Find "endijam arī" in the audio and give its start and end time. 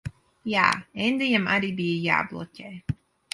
1.07-1.69